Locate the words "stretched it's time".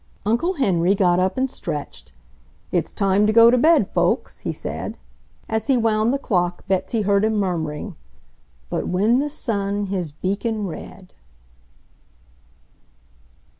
1.47-3.27